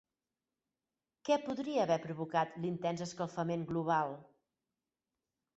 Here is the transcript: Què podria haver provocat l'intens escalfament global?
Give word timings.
Què 1.27 1.37
podria 1.43 1.83
haver 1.83 1.99
provocat 2.07 2.57
l'intens 2.65 3.05
escalfament 3.09 3.69
global? 3.75 4.19